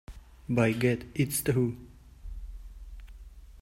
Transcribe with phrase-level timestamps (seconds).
[0.49, 1.77] By Gad, it's true!